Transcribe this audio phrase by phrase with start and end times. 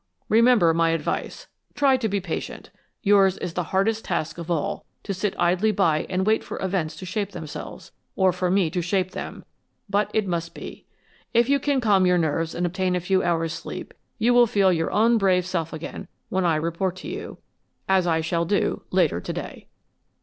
[0.29, 1.45] Remember my advice.
[1.75, 2.71] Try to be patient.
[3.03, 6.95] Yours is the hardest task of all, to sit idly by and wait for events
[6.95, 9.45] to shape themselves, or for me to shape them,
[9.87, 10.87] but it must be.
[11.35, 14.73] If you can calm your nerves and obtain a few hours' sleep you will feel
[14.73, 17.37] your own brave self again when I report to you,
[17.87, 19.67] as I shall do, later to day."